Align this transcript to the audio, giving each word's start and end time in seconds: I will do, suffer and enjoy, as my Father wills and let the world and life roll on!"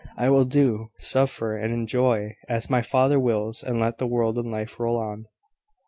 I 0.17 0.31
will 0.31 0.45
do, 0.45 0.89
suffer 0.97 1.55
and 1.55 1.71
enjoy, 1.71 2.35
as 2.49 2.71
my 2.71 2.81
Father 2.81 3.19
wills 3.19 3.61
and 3.61 3.79
let 3.79 3.99
the 3.99 4.07
world 4.07 4.35
and 4.39 4.49
life 4.49 4.79
roll 4.79 4.97
on!" 4.97 5.25